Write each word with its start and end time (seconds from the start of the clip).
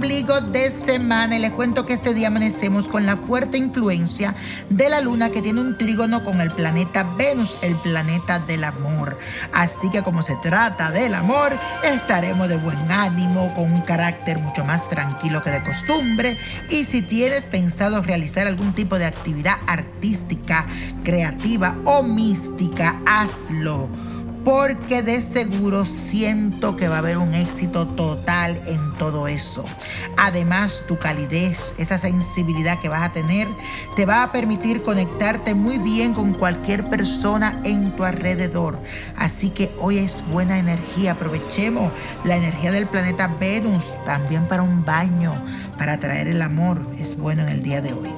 ombligo 0.00 0.40
de 0.40 0.70
semana 0.70 1.36
y 1.36 1.40
les 1.40 1.52
cuento 1.52 1.84
que 1.84 1.92
este 1.92 2.14
día 2.14 2.28
amanecemos 2.28 2.88
con 2.88 3.04
la 3.04 3.18
fuerte 3.18 3.58
influencia 3.58 4.34
de 4.70 4.88
la 4.88 5.02
luna 5.02 5.28
que 5.28 5.42
tiene 5.42 5.60
un 5.60 5.76
trígono 5.76 6.24
con 6.24 6.40
el 6.40 6.50
planeta 6.50 7.06
Venus, 7.18 7.54
el 7.60 7.76
planeta 7.76 8.38
del 8.38 8.64
amor. 8.64 9.18
Así 9.52 9.90
que 9.90 10.02
como 10.02 10.22
se 10.22 10.36
trata 10.36 10.90
del 10.90 11.14
amor, 11.14 11.52
estaremos 11.84 12.48
de 12.48 12.56
buen 12.56 12.90
ánimo, 12.90 13.52
con 13.54 13.70
un 13.70 13.82
carácter 13.82 14.38
mucho 14.38 14.64
más 14.64 14.88
tranquilo 14.88 15.42
que 15.42 15.50
de 15.50 15.62
costumbre 15.62 16.38
y 16.70 16.84
si 16.84 17.02
tienes 17.02 17.44
pensado 17.44 18.00
realizar 18.00 18.46
algún 18.46 18.72
tipo 18.72 18.98
de 18.98 19.04
actividad 19.04 19.56
artística, 19.66 20.64
creativa 21.04 21.76
o 21.84 22.02
mística, 22.02 22.98
hazlo 23.04 24.09
porque 24.44 25.02
de 25.02 25.20
seguro 25.20 25.84
siento 25.84 26.76
que 26.76 26.88
va 26.88 26.96
a 26.96 26.98
haber 26.98 27.18
un 27.18 27.34
éxito 27.34 27.86
total 27.86 28.60
en 28.66 28.92
todo 28.94 29.28
eso. 29.28 29.64
Además, 30.16 30.84
tu 30.88 30.98
calidez, 30.98 31.74
esa 31.78 31.98
sensibilidad 31.98 32.78
que 32.80 32.88
vas 32.88 33.02
a 33.02 33.12
tener, 33.12 33.48
te 33.96 34.06
va 34.06 34.22
a 34.22 34.32
permitir 34.32 34.82
conectarte 34.82 35.54
muy 35.54 35.78
bien 35.78 36.14
con 36.14 36.34
cualquier 36.34 36.84
persona 36.84 37.60
en 37.64 37.90
tu 37.92 38.04
alrededor. 38.04 38.78
Así 39.16 39.50
que 39.50 39.70
hoy 39.78 39.98
es 39.98 40.22
buena 40.30 40.58
energía, 40.58 41.12
aprovechemos 41.12 41.92
la 42.24 42.36
energía 42.36 42.72
del 42.72 42.86
planeta 42.86 43.30
Venus 43.38 43.94
también 44.04 44.46
para 44.46 44.62
un 44.62 44.84
baño, 44.84 45.32
para 45.78 45.98
traer 45.98 46.28
el 46.28 46.42
amor. 46.42 46.86
Es 46.98 47.16
bueno 47.16 47.42
en 47.42 47.48
el 47.48 47.62
día 47.62 47.80
de 47.80 47.92
hoy. 47.92 48.10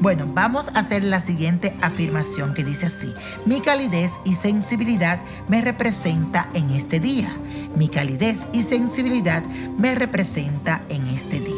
Bueno, 0.00 0.26
vamos 0.32 0.68
a 0.68 0.80
hacer 0.80 1.02
la 1.04 1.20
siguiente 1.20 1.74
afirmación 1.80 2.54
que 2.54 2.64
dice 2.64 2.86
así. 2.86 3.12
Mi 3.46 3.60
calidez 3.60 4.10
y 4.24 4.34
sensibilidad 4.34 5.20
me 5.48 5.60
representa 5.60 6.48
en 6.54 6.70
este 6.70 7.00
día. 7.00 7.36
Mi 7.76 7.88
calidez 7.88 8.38
y 8.52 8.62
sensibilidad 8.62 9.42
me 9.78 9.94
representa 9.94 10.82
en 10.88 11.06
este 11.08 11.40
día. 11.40 11.51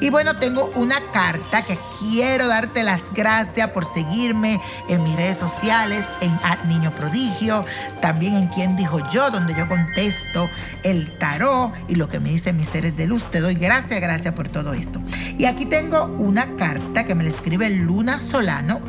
Y 0.00 0.10
bueno, 0.10 0.36
tengo 0.36 0.70
una 0.74 1.00
carta 1.12 1.62
que 1.62 1.78
quiero 1.98 2.48
darte 2.48 2.82
las 2.82 3.02
gracias 3.14 3.70
por 3.70 3.86
seguirme 3.86 4.60
en 4.88 5.02
mis 5.02 5.16
redes 5.16 5.38
sociales, 5.38 6.04
en 6.20 6.38
Niño 6.68 6.90
Prodigio, 6.92 7.64
también 8.02 8.34
en 8.34 8.48
Quien 8.48 8.76
Dijo 8.76 8.98
Yo, 9.10 9.30
donde 9.30 9.54
yo 9.54 9.66
contesto 9.68 10.50
el 10.82 11.16
tarot 11.18 11.72
y 11.88 11.94
lo 11.94 12.08
que 12.08 12.20
me 12.20 12.30
dicen 12.30 12.56
mis 12.56 12.68
seres 12.68 12.96
de 12.96 13.06
luz. 13.06 13.24
Te 13.30 13.40
doy 13.40 13.54
gracias, 13.54 14.00
gracias 14.00 14.34
por 14.34 14.48
todo 14.48 14.74
esto. 14.74 15.00
Y 15.38 15.46
aquí 15.46 15.64
tengo 15.64 16.04
una 16.18 16.56
carta 16.56 17.04
que 17.04 17.14
me 17.14 17.24
la 17.24 17.30
escribe 17.30 17.70
Luna 17.70 18.20
Solano 18.20 18.80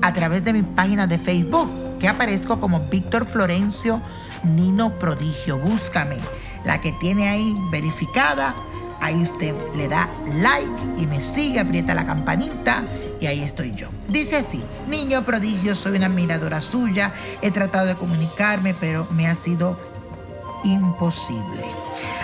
a 0.00 0.12
través 0.12 0.44
de 0.44 0.52
mi 0.52 0.62
página 0.62 1.06
de 1.06 1.18
Facebook, 1.18 1.98
que 1.98 2.08
aparezco 2.08 2.60
como 2.60 2.80
Víctor 2.88 3.26
Florencio 3.26 4.00
Nino 4.42 4.90
Prodigio. 4.98 5.58
Búscame, 5.58 6.16
la 6.64 6.80
que 6.80 6.92
tiene 6.92 7.28
ahí 7.28 7.54
verificada 7.70 8.54
Ahí 9.00 9.22
usted 9.22 9.54
le 9.76 9.88
da 9.88 10.08
like 10.26 10.82
y 10.98 11.06
me 11.06 11.20
sigue, 11.20 11.60
aprieta 11.60 11.94
la 11.94 12.06
campanita 12.06 12.82
y 13.20 13.26
ahí 13.26 13.42
estoy 13.42 13.72
yo. 13.74 13.88
Dice 14.08 14.36
así, 14.36 14.62
niño 14.88 15.24
prodigio, 15.24 15.74
soy 15.74 15.96
una 15.96 16.06
admiradora 16.06 16.60
suya, 16.60 17.12
he 17.42 17.50
tratado 17.50 17.86
de 17.86 17.94
comunicarme, 17.94 18.74
pero 18.74 19.06
me 19.10 19.26
ha 19.26 19.34
sido 19.34 19.78
imposible. 20.64 21.64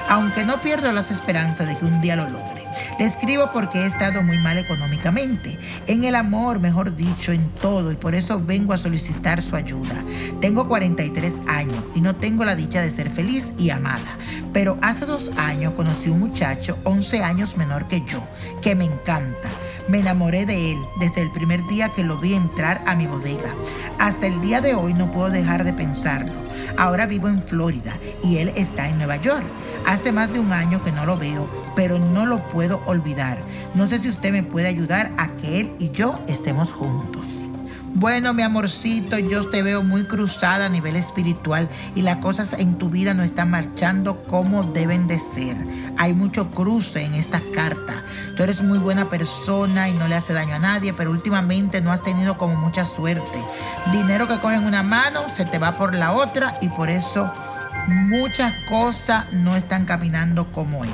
Aunque 0.09 0.45
no 0.45 0.61
pierdo 0.61 0.93
las 0.93 1.11
esperanzas 1.11 1.69
de 1.69 1.77
que 1.77 1.85
un 1.85 2.01
día 2.01 2.17
lo 2.17 2.29
logre. 2.29 2.62
Le 2.99 3.07
escribo 3.07 3.51
porque 3.53 3.81
he 3.81 3.87
estado 3.87 4.23
muy 4.23 4.39
mal 4.39 4.59
económicamente, 4.59 5.59
en 5.87 6.05
el 6.05 6.15
amor, 6.15 6.61
mejor 6.61 6.95
dicho, 6.95 7.33
en 7.33 7.49
todo, 7.61 7.93
y 7.93 7.97
por 7.97 8.15
eso 8.15 8.41
vengo 8.45 8.73
a 8.73 8.79
solicitar 8.79 9.43
su 9.43 9.57
ayuda. 9.57 10.03
Tengo 10.41 10.69
43 10.69 11.37
años 11.47 11.83
y 11.95 12.01
no 12.01 12.17
tengo 12.17 12.45
la 12.45 12.57
dicha 12.57 12.83
de 12.83 12.91
ser 12.91 13.11
feliz 13.11 13.47
y 13.59 13.71
amada, 13.71 14.17
pero 14.53 14.79
hace 14.83 15.07
dos 15.07 15.31
años 15.37 15.73
conocí 15.73 16.11
un 16.11 16.21
muchacho 16.21 16.79
11 16.85 17.23
años 17.23 17.57
menor 17.57 17.89
que 17.89 18.03
yo, 18.07 18.23
que 18.61 18.75
me 18.75 18.85
encanta. 18.85 19.49
Me 19.89 19.99
enamoré 19.99 20.47
de 20.47 20.73
él 20.73 20.79
desde 20.99 21.23
el 21.23 21.31
primer 21.31 21.67
día 21.67 21.89
que 21.89 22.05
lo 22.05 22.17
vi 22.17 22.35
entrar 22.35 22.83
a 22.87 22.95
mi 22.95 23.07
bodega. 23.07 23.55
Hasta 23.99 24.27
el 24.27 24.41
día 24.41 24.61
de 24.61 24.75
hoy 24.75 24.95
no 24.95 25.11
puedo 25.11 25.31
dejar 25.31 25.65
de 25.65 25.73
pensarlo. 25.73 26.33
Ahora 26.79 27.07
vivo 27.07 27.29
en 27.29 27.43
Florida 27.43 27.99
y 28.23 28.39
él 28.39 28.53
está 28.55 28.89
en 28.89 28.99
Nueva 28.99 29.17
York. 29.17 29.45
Hace 29.87 30.13
más 30.13 30.33
de 30.33 30.41
un 30.41 30.53
año 30.53 30.83
que 30.85 30.93
no 30.93 31.05
lo 31.05 31.19
veo, 31.19 31.49
pero 31.75 31.99
no 31.99 32.27
lo 32.27 32.39
puedo 32.39 32.81
olvidar. 32.87 33.39
No 33.75 33.87
sé 33.89 33.99
si 33.99 34.09
usted 34.09 34.33
me 34.33 34.43
puede 34.43 34.69
ayudar 34.69 35.11
a 35.17 35.29
que 35.37 35.61
él 35.61 35.73
y 35.79 35.91
yo 35.91 36.19
estemos 36.29 36.73
juntos. 36.73 37.27
Bueno, 37.95 38.33
mi 38.33 38.43
amorcito, 38.43 39.19
yo 39.19 39.49
te 39.51 39.63
veo 39.63 39.83
muy 39.83 40.05
cruzada 40.05 40.67
a 40.67 40.69
nivel 40.71 40.97
espiritual 40.97 41.69
y 41.95 42.01
las 42.01 42.17
cosas 42.17 42.55
en 42.55 42.79
tu 42.79 42.89
vida 42.89 43.13
no 43.13 43.23
están 43.23 43.51
marchando 43.51 44.23
como 44.25 44.63
deben 44.63 45.07
de 45.07 45.21
ser. 45.21 45.57
Hay 45.99 46.15
mucho 46.15 46.51
cruce 46.51 47.05
en 47.05 47.13
estas 47.13 47.43
cartas. 47.55 47.97
Tú 48.35 48.45
eres 48.45 48.63
muy 48.63 48.79
buena 48.79 49.11
persona 49.11 49.91
y 49.91 49.93
no 49.93 50.09
le 50.09 50.15
hace 50.15 50.33
daño 50.33 50.55
a 50.55 50.59
nadie, 50.59 50.95
pero 50.95 51.11
últimamente 51.11 51.83
no 51.83 51.93
has 51.93 52.03
tenido 52.03 52.39
como 52.39 52.57
mucha 52.57 52.87
suerte. 52.87 53.39
Dinero 53.93 54.27
que 54.27 54.39
coge 54.39 54.57
en 54.57 54.65
una 54.65 54.83
mano 54.83 55.21
se 55.37 55.45
te 55.45 55.59
va 55.59 55.77
por 55.77 55.95
la 55.95 56.13
otra 56.13 56.57
y 56.63 56.71
por 56.71 56.89
eso 56.89 57.31
muchas 57.87 58.55
cosas 58.69 59.27
no 59.33 59.55
están 59.55 59.85
caminando 59.85 60.51
como 60.51 60.85
él. 60.85 60.91